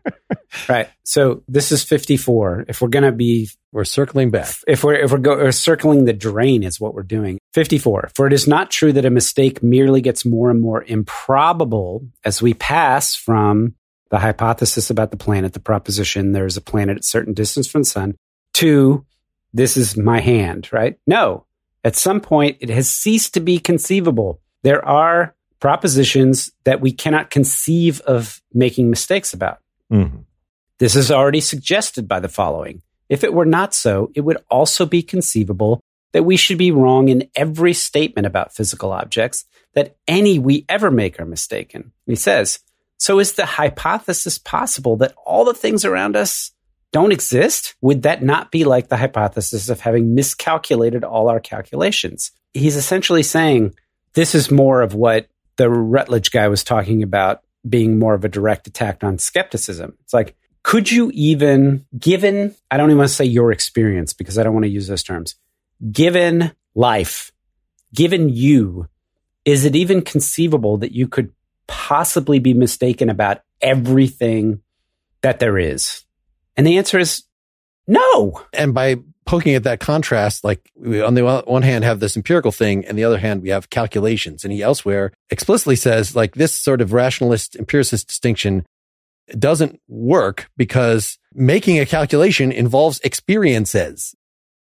[0.69, 0.89] right.
[1.05, 2.67] So this is 54.
[2.69, 4.49] If we're going to be, We're circling back.
[4.67, 7.39] if we're, if we're, go, or circling the drain is what we're doing.
[7.55, 8.11] 54.
[8.15, 12.43] For it is not true that a mistake merely gets more and more improbable as
[12.43, 13.75] we pass from
[14.11, 17.83] the hypothesis about the planet, the proposition there's a planet at a certain distance from
[17.83, 18.15] the sun,
[18.55, 19.07] to
[19.55, 20.99] this is my hand, right?
[21.07, 21.47] No.
[21.85, 24.41] At some point, it has ceased to be conceivable.
[24.63, 29.59] There are propositions that we cannot conceive of making mistakes about.
[29.93, 30.25] Mhm.
[30.79, 32.83] This is already suggested by the following.
[33.09, 35.81] If it were not so, it would also be conceivable
[36.13, 40.91] that we should be wrong in every statement about physical objects, that any we ever
[40.91, 41.93] make are mistaken.
[42.07, 42.59] He says,
[42.99, 46.53] so is the hypothesis possible that all the things around us
[46.93, 47.75] don't exist?
[47.81, 52.31] Would that not be like the hypothesis of having miscalculated all our calculations?
[52.53, 53.75] He's essentially saying
[54.15, 58.29] this is more of what the Rutledge guy was talking about being more of a
[58.29, 59.97] direct attack on skepticism.
[60.03, 64.39] It's like, could you even, given, I don't even want to say your experience because
[64.39, 65.35] I don't want to use those terms,
[65.91, 67.33] given life,
[67.95, 68.89] given you,
[69.45, 71.33] is it even conceivable that you could
[71.67, 74.61] possibly be mistaken about everything
[75.23, 76.02] that there is?
[76.57, 77.25] And the answer is
[77.87, 78.43] no.
[78.53, 82.17] And by poking at that contrast, like we, on the one- one hand have this
[82.17, 84.45] empirical thing, and the other hand we have calculations.
[84.45, 88.67] And he elsewhere explicitly says like this sort of rationalist empiricist distinction
[89.39, 94.15] doesn't work because making a calculation involves experiences,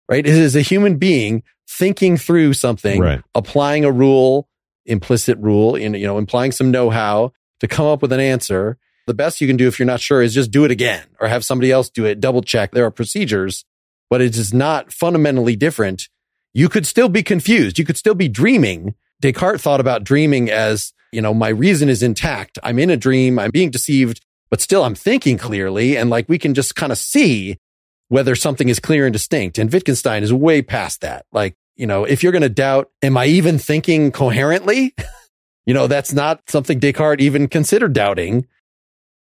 [0.08, 0.26] right?
[0.26, 3.20] It is a human being thinking through something, Right.
[3.34, 4.48] applying a rule,
[4.86, 8.78] implicit rule, in, you know, implying some know-how to come up with an answer.
[9.08, 11.28] The best you can do if you're not sure is just do it again or
[11.28, 12.72] have somebody else do it, double check.
[12.72, 13.64] There are procedures,
[14.10, 16.10] but it is not fundamentally different.
[16.52, 17.78] You could still be confused.
[17.78, 18.94] You could still be dreaming.
[19.22, 22.58] Descartes thought about dreaming as, you know, my reason is intact.
[22.62, 23.38] I'm in a dream.
[23.38, 25.96] I'm being deceived, but still I'm thinking clearly.
[25.96, 27.56] And like we can just kind of see
[28.08, 29.56] whether something is clear and distinct.
[29.56, 31.24] And Wittgenstein is way past that.
[31.32, 34.94] Like, you know, if you're going to doubt, am I even thinking coherently?
[35.66, 38.46] you know, that's not something Descartes even considered doubting.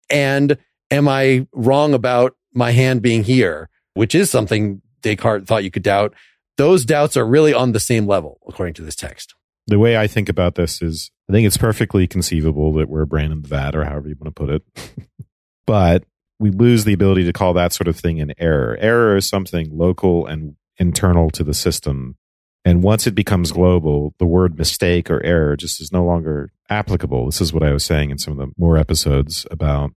[0.09, 0.57] And
[0.91, 5.83] am I wrong about my hand being here, which is something Descartes thought you could
[5.83, 6.13] doubt?
[6.57, 9.35] Those doubts are really on the same level, according to this text.
[9.67, 13.07] The way I think about this is I think it's perfectly conceivable that we're a
[13.07, 14.97] brain in the vat or however you want to put it.
[15.65, 16.03] but
[16.39, 18.77] we lose the ability to call that sort of thing an error.
[18.79, 22.17] Error is something local and internal to the system.
[22.65, 27.28] And once it becomes global, the word mistake or error just is no longer applicable.
[27.28, 29.91] This is what I was saying in some of the Moore episodes about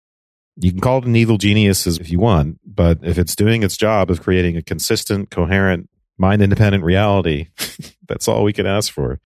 [0.60, 3.76] you can call it an evil genius if you want, but if it's doing its
[3.76, 7.48] job of creating a consistent, coherent, mind independent reality,
[8.08, 9.20] that's all we can ask for.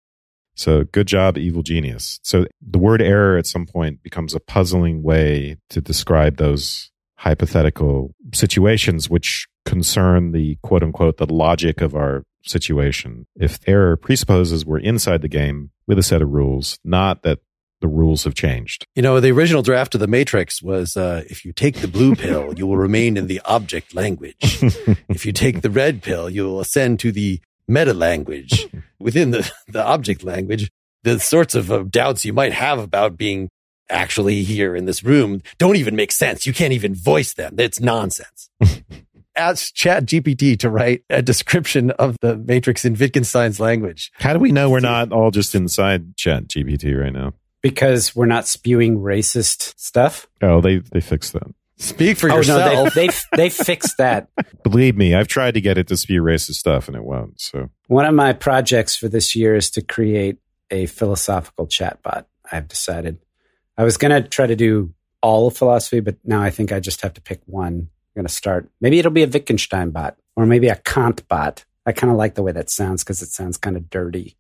[0.55, 2.21] So good job, evil genius.
[2.23, 8.15] So the word error at some point becomes a puzzling way to describe those hypothetical
[8.35, 13.27] situations which concern the quote unquote the logic of our situation.
[13.37, 17.41] If error presupposes we're inside the game with a set of rules, not that
[17.81, 18.87] the rules have changed.
[18.95, 22.15] You know, the original draft of the Matrix was uh, if you take the blue
[22.17, 24.37] pill, you will remain in the object language.
[25.09, 29.51] if you take the red pill, you will ascend to the meta language within the,
[29.69, 30.71] the object language.
[31.03, 33.49] the sorts of uh, doubts you might have about being
[33.91, 36.47] actually here in this room don't even make sense.
[36.47, 37.57] You can't even voice them.
[37.59, 38.49] It's nonsense.
[39.37, 44.11] Ask Chat GPT to write a description of the Matrix in Wittgenstein's language.
[44.15, 47.33] How do we know we're not all just inside Chat GPT right now?
[47.63, 50.27] Because we're not spewing racist stuff.
[50.43, 51.47] Oh, they they fixed that.
[51.77, 52.75] Speak for oh yourself.
[52.75, 54.29] no, they, they they fixed that.
[54.63, 57.41] Believe me, I've tried to get it to spew racist stuff and it won't.
[57.41, 60.39] So One of my projects for this year is to create
[60.71, 62.27] a philosophical chatbot.
[62.51, 63.19] I've decided.
[63.77, 64.93] I was going to try to do
[65.23, 67.89] all of philosophy, but now I think I just have to pick one.
[68.15, 68.69] I'm going to start.
[68.81, 71.65] Maybe it'll be a Wittgenstein bot or maybe a Kant bot.
[71.87, 74.37] I kind of like the way that sounds because it sounds kind of dirty.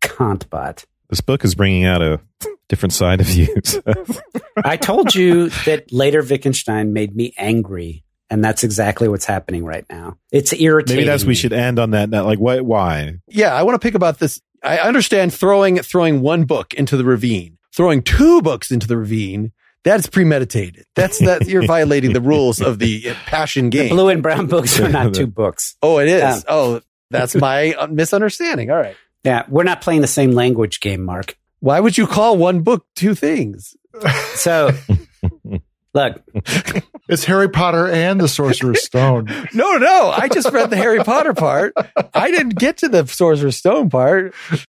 [0.00, 0.84] Kant bot.
[1.10, 2.20] this book is bringing out a
[2.68, 3.54] different side of you.
[3.64, 3.82] So.
[4.64, 9.86] I told you that later Wittgenstein made me angry, and that's exactly what's happening right
[9.88, 10.18] now.
[10.32, 10.96] It's irritating.
[10.96, 12.10] Maybe that's we should end on that.
[12.10, 12.64] Not like what?
[12.64, 13.18] Why?
[13.28, 14.40] yeah, I want to pick about this.
[14.62, 19.52] I understand throwing throwing one book into the ravine, throwing two books into the ravine.
[19.84, 20.86] That's premeditated.
[20.96, 23.88] That's that you're violating the rules of the passion The game.
[23.90, 25.76] blue and brown books are not two books.
[25.82, 26.22] oh, it is.
[26.22, 28.70] Um, oh, that's my misunderstanding.
[28.70, 28.96] All right.
[29.24, 31.36] Yeah, we're not playing the same language game, Mark.
[31.60, 33.74] Why would you call one book two things?
[34.34, 34.70] So,
[35.94, 36.22] look,
[37.08, 39.26] It's Harry Potter and the Sorcerer's Stone.
[39.54, 40.10] No, no.
[40.14, 41.72] I just read the Harry Potter part.
[42.12, 44.34] I didn't get to the Sorcerer's Stone part.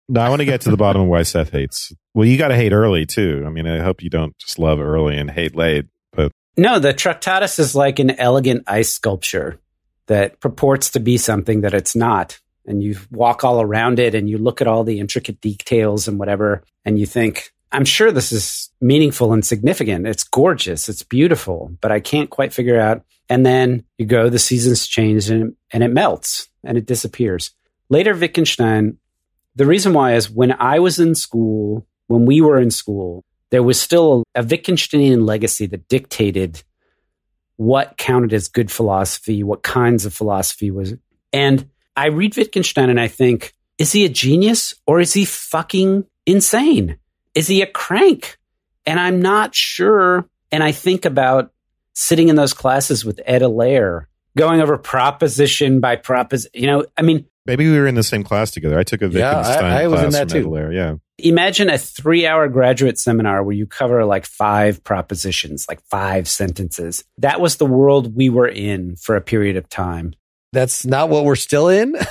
[0.08, 1.92] No, I want to get to the bottom of why Seth hates.
[2.14, 3.42] Well, you got to hate early too.
[3.46, 5.86] I mean, I hope you don't just love early and hate late.
[6.12, 9.60] But no, the Tractatus is like an elegant ice sculpture
[10.06, 12.38] that purports to be something that it's not.
[12.66, 16.18] And you walk all around it and you look at all the intricate details and
[16.18, 20.06] whatever, and you think, I'm sure this is meaningful and significant.
[20.06, 20.88] It's gorgeous.
[20.88, 23.02] It's beautiful, but I can't quite figure out.
[23.28, 27.50] And then you go, the seasons change and, and it melts and it disappears.
[27.88, 28.98] Later, Wittgenstein,
[29.54, 33.62] the reason why is when I was in school, when we were in school, there
[33.62, 36.62] was still a Wittgensteinian legacy that dictated
[37.56, 40.94] what counted as good philosophy, what kinds of philosophy was.
[41.32, 46.04] And I read Wittgenstein and I think, is he a genius or is he fucking
[46.26, 46.98] insane?
[47.34, 48.38] Is he a crank?
[48.86, 50.28] And I'm not sure.
[50.50, 51.52] And I think about
[51.92, 56.50] sitting in those classes with Ed Allaire, going over proposition by proposition.
[56.54, 58.78] You know, I mean, maybe we were in the same class together.
[58.78, 60.56] I took a Yeah, I- Wittgenstein I was in class that from too.
[60.58, 65.80] Ed Yeah, imagine a three hour graduate seminar where you cover like five propositions, like
[65.90, 67.04] five sentences.
[67.18, 70.14] That was the world we were in for a period of time.
[70.52, 71.94] That's not what we're still in.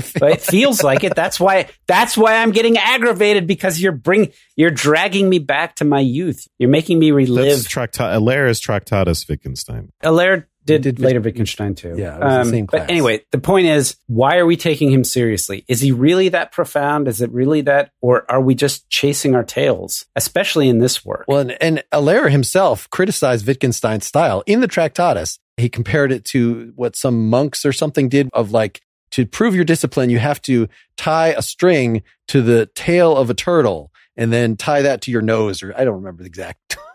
[0.00, 1.16] Feel But it feels like it.
[1.16, 5.84] That's why that's why I'm getting aggravated because you're bring you're dragging me back to
[5.84, 6.46] my youth.
[6.60, 7.46] You're making me relive.
[7.46, 9.90] that's Tracta- Allaire is Tractatus Wittgenstein.
[10.04, 11.92] Allaire did, Did later Wittgenstein too.
[11.92, 12.82] Um, Yeah, it was the same class.
[12.82, 15.64] But anyway, the point is, why are we taking him seriously?
[15.68, 17.08] Is he really that profound?
[17.08, 20.06] Is it really that, or are we just chasing our tails?
[20.16, 21.24] Especially in this work.
[21.26, 25.38] Well, and, and Allaire himself criticized Wittgenstein's style in the Tractatus.
[25.56, 28.80] He compared it to what some monks or something did of like,
[29.12, 33.34] to prove your discipline, you have to tie a string to the tail of a
[33.34, 36.58] turtle and then tie that to your nose, or I don't remember the exact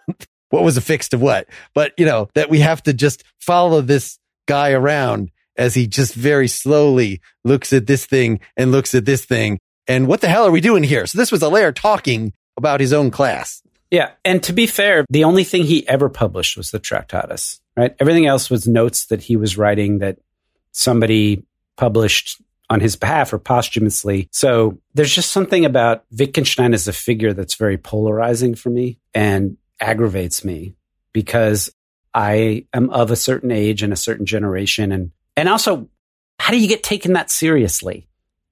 [0.55, 4.17] what was affixed to what, but you know, that we have to just follow this
[4.47, 9.25] guy around as he just very slowly looks at this thing and looks at this
[9.25, 9.59] thing.
[9.87, 11.05] And what the hell are we doing here?
[11.05, 13.61] So this was Allaire talking about his own class.
[13.91, 14.11] Yeah.
[14.23, 17.95] And to be fair, the only thing he ever published was the Tractatus, right?
[17.99, 20.17] Everything else was notes that he was writing that
[20.71, 21.45] somebody
[21.77, 24.27] published on his behalf or posthumously.
[24.31, 29.57] So there's just something about Wittgenstein as a figure that's very polarizing for me and
[29.79, 30.75] aggravates me
[31.13, 31.71] because
[32.13, 34.91] I am of a certain age and a certain generation.
[34.91, 35.89] And, and also,
[36.39, 38.07] how do you get taken that seriously?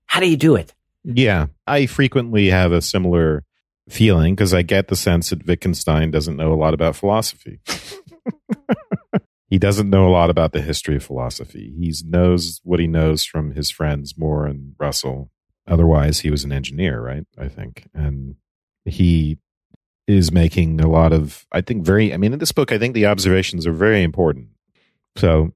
[0.05, 0.73] How do you do it?
[1.03, 3.43] Yeah, I frequently have a similar
[3.89, 7.59] feeling because I get the sense that Wittgenstein doesn't know a lot about philosophy.
[9.49, 11.73] he doesn't know a lot about the history of philosophy.
[11.77, 15.29] He knows what he knows from his friends Moore and Russell.
[15.67, 17.25] Otherwise, he was an engineer, right?
[17.37, 18.35] I think, and
[18.85, 19.37] he
[20.07, 22.13] is making a lot of, I think, very.
[22.13, 24.49] I mean, in this book, I think the observations are very important.
[25.15, 25.53] So,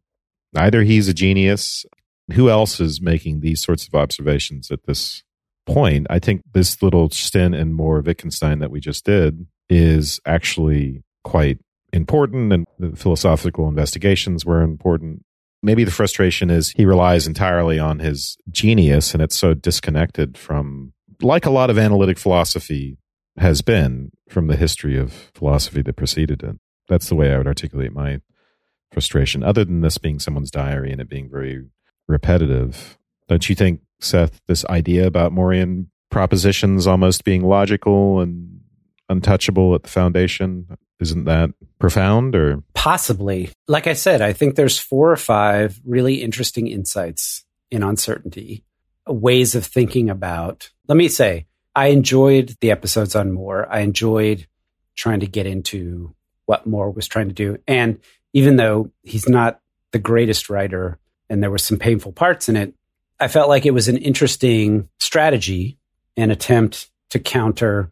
[0.56, 1.86] either he's a genius.
[2.34, 5.24] Who else is making these sorts of observations at this
[5.68, 11.04] point, I think this little stint in more Wittgenstein that we just did is actually
[11.24, 11.60] quite
[11.94, 15.24] important, and the philosophical investigations were important.
[15.62, 20.94] Maybe the frustration is he relies entirely on his genius, and it's so disconnected from,
[21.22, 22.98] like a lot of analytic philosophy
[23.38, 26.58] has been from the history of philosophy that preceded it.
[26.88, 28.22] That's the way I would articulate my
[28.92, 31.66] frustration, other than this being someone's diary and it being very
[32.08, 32.98] repetitive.
[33.28, 38.62] Don't you think Seth, this idea about Moorean propositions almost being logical and
[39.10, 40.78] untouchable at the foundation.
[41.00, 43.50] Isn't that profound or possibly?
[43.68, 48.64] Like I said, I think there's four or five really interesting insights in On Certainty,
[49.06, 50.72] ways of thinking about.
[50.88, 51.46] Let me say,
[51.78, 53.68] I enjoyed the episodes on Moore.
[53.72, 54.48] I enjoyed
[54.96, 56.16] trying to get into
[56.48, 57.60] what Moore was trying to do.
[57.68, 58.00] And
[58.34, 59.60] even though he's not
[59.92, 60.98] the greatest writer
[61.30, 62.74] and there were some painful parts in it,
[63.20, 65.78] I felt like it was an interesting strategy
[66.18, 67.92] and attempt to counter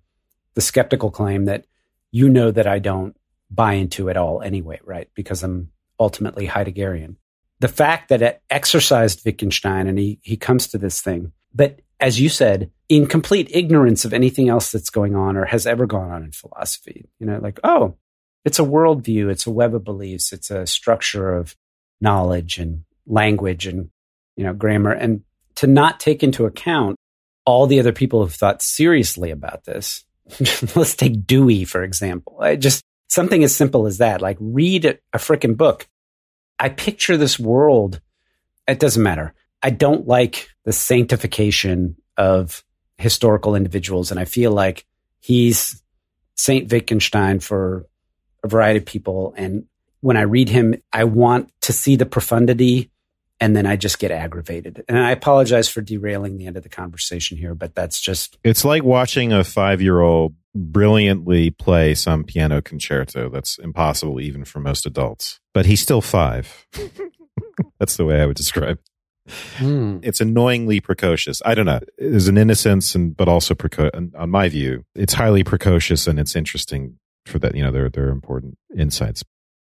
[0.56, 1.66] the skeptical claim that
[2.10, 3.16] you know that I don't
[3.52, 5.10] buy into at all anyway, right?
[5.14, 5.70] Because I'm
[6.00, 7.18] ultimately Heideggerian.
[7.60, 12.20] The fact that it exercised Wittgenstein and he, he comes to this thing, but as
[12.20, 16.12] you said, in complete ignorance of anything else that's going on or has ever gone
[16.12, 17.96] on in philosophy, you know, like, oh,
[18.46, 21.56] it's a worldview, it's a web of beliefs, it's a structure of
[22.00, 23.90] knowledge and language and,
[24.36, 24.92] you know, grammar.
[24.92, 25.24] And
[25.56, 26.96] to not take into account
[27.44, 30.06] all the other people who've thought seriously about this.
[30.76, 32.38] Let's take Dewey, for example.
[32.40, 35.88] I just something as simple as that, like read a, a freaking book.
[36.60, 38.00] I picture this world.
[38.68, 39.34] It doesn't matter.
[39.66, 42.64] I don't like the sanctification of
[43.00, 44.12] historical individuals.
[44.12, 44.86] And I feel like
[45.22, 45.82] he's
[46.36, 47.88] Saint Wittgenstein for
[48.44, 49.34] a variety of people.
[49.36, 49.66] And
[50.02, 52.92] when I read him, I want to see the profundity
[53.40, 54.86] and then I just get aggravated.
[54.88, 58.38] And I apologize for derailing the end of the conversation here, but that's just.
[58.44, 64.46] It's like watching a five year old brilliantly play some piano concerto that's impossible even
[64.46, 65.40] for most adults.
[65.56, 66.68] But he's still five.
[67.80, 68.78] that's the way I would describe.
[69.28, 70.00] Hmm.
[70.04, 71.42] It's annoyingly precocious.
[71.46, 71.80] I don't know.
[71.98, 76.36] There's an innocence, and but also preco- on my view, it's highly precocious and it's
[76.36, 77.56] interesting for that.
[77.56, 79.24] You know, there there are important insights.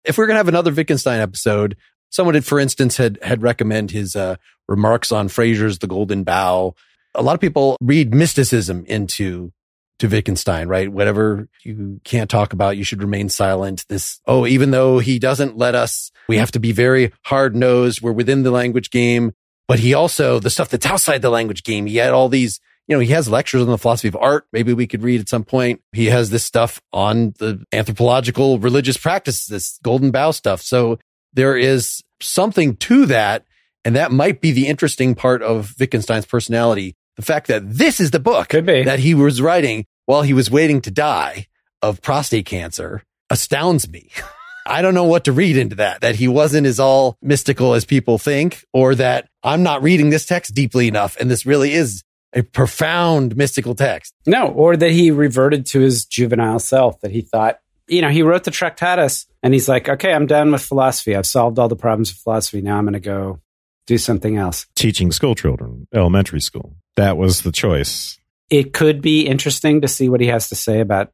[0.04, 1.78] If we're gonna have another Wittgenstein episode,
[2.10, 4.38] someone had, for instance, had had recommend his uh,
[4.68, 6.74] remarks on Frazer's The Golden Bough.
[7.16, 9.52] A lot of people read mysticism into
[10.00, 10.92] to Wittgenstein, right?
[10.92, 13.86] Whatever you can't talk about, you should remain silent.
[13.88, 18.02] This, oh, even though he doesn't let us, we have to be very hard nosed.
[18.02, 19.34] We're within the language game,
[19.68, 22.96] but he also, the stuff that's outside the language game, he had all these, you
[22.96, 24.46] know, he has lectures on the philosophy of art.
[24.52, 25.82] Maybe we could read at some point.
[25.94, 30.62] He has this stuff on the anthropological religious practices, this golden bough stuff.
[30.62, 31.00] So
[31.34, 33.46] there is something to that.
[33.86, 36.96] And that might be the interesting part of Wittgenstein's personality.
[37.16, 40.82] The fact that this is the book that he was writing while he was waiting
[40.82, 41.48] to die
[41.82, 44.10] of prostate cancer astounds me.
[44.66, 47.86] I don't know what to read into that, that he wasn't as all mystical as
[47.86, 51.18] people think, or that I'm not reading this text deeply enough.
[51.18, 52.04] And this really is
[52.34, 54.14] a profound mystical text.
[54.26, 58.24] No, or that he reverted to his juvenile self, that he thought you know, he
[58.24, 61.16] wrote the Tractatus and he's like, okay, I'm done with philosophy.
[61.16, 62.62] I've solved all the problems of philosophy.
[62.62, 63.42] Now I'm going to go
[63.88, 64.66] do something else.
[64.76, 66.76] Teaching school children, elementary school.
[66.96, 68.18] That was the choice.
[68.50, 71.12] It could be interesting to see what he has to say about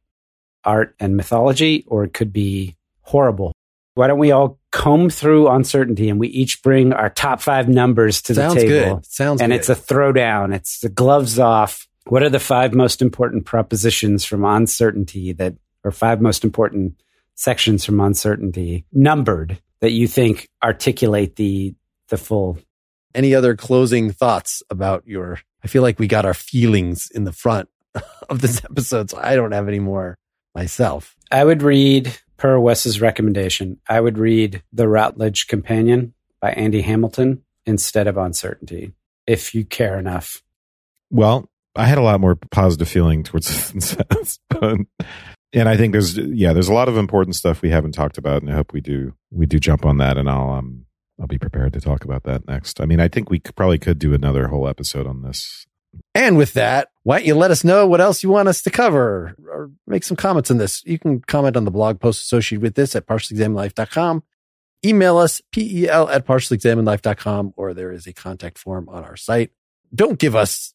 [0.64, 2.76] art and mythology, or it could be
[3.10, 3.52] horrible.
[3.94, 7.68] Why don't we all comb through On Certainty and we each bring our top five
[7.68, 8.96] numbers to Sounds the table?
[8.96, 9.06] Good.
[9.06, 9.58] Sounds and good.
[9.58, 10.54] it's a throwdown.
[10.54, 11.86] It's the gloves off.
[12.06, 15.54] What are the five most important propositions from On Certainty that
[15.84, 17.00] or five most important
[17.34, 21.74] sections from On Certainty numbered that you think articulate the
[22.08, 22.58] the full
[23.14, 27.32] any other closing thoughts about your i feel like we got our feelings in the
[27.32, 27.68] front
[28.28, 30.16] of this episode so i don't have any more
[30.54, 36.80] myself i would read per wes's recommendation i would read the routledge companion by andy
[36.82, 38.92] hamilton instead of On Certainty
[39.26, 40.42] if you care enough
[41.10, 44.78] well i had a lot more positive feeling towards this but
[45.52, 48.42] and I think there's yeah, there's a lot of important stuff we haven't talked about,
[48.42, 50.86] and I hope we do we do jump on that, and I'll um
[51.20, 52.80] I'll be prepared to talk about that next.
[52.80, 55.66] I mean, I think we could, probably could do another whole episode on this.
[56.14, 58.70] And with that, why don't you let us know what else you want us to
[58.70, 60.84] cover or make some comments on this?
[60.84, 64.24] You can comment on the blog post associated with this at partiallyexaminedlife.com.
[64.84, 69.50] Email us, pel at partiallyexaminedlife.com, or there is a contact form on our site.
[69.94, 70.74] Don't give us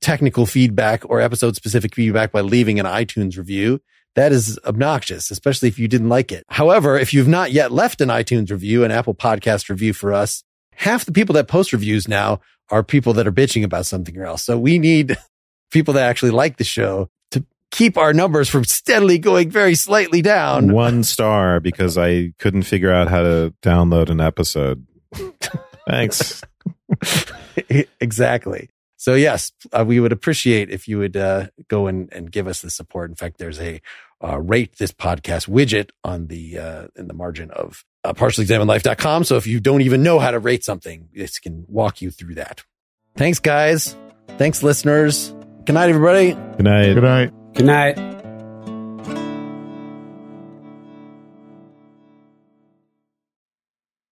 [0.00, 3.80] technical feedback or episode specific feedback by leaving an iTunes review.
[4.14, 6.44] That is obnoxious, especially if you didn't like it.
[6.48, 10.42] However, if you've not yet left an iTunes review, an Apple podcast review for us,
[10.74, 12.40] half the people that post reviews now
[12.70, 14.44] are people that are bitching about something else.
[14.44, 15.16] So we need
[15.70, 20.22] people that actually like the show to keep our numbers from steadily going very slightly
[20.22, 20.72] down.
[20.72, 24.86] One star because I couldn't figure out how to download an episode.
[25.88, 26.42] Thanks.
[28.00, 28.70] exactly.
[28.96, 32.62] So yes, uh, we would appreciate if you would uh, go and, and give us
[32.62, 33.10] the support.
[33.10, 33.80] In fact, there's a
[34.24, 39.24] uh, rate this podcast widget on the uh, in the margin of uh, partiallyexaminedlife.com.
[39.24, 42.36] So if you don't even know how to rate something, this can walk you through
[42.36, 42.62] that.
[43.16, 43.96] Thanks, guys.
[44.38, 45.34] Thanks, listeners.
[45.64, 46.32] Good night, everybody.
[46.32, 46.94] Good night.
[46.94, 47.54] Good night.
[47.54, 48.15] Good night.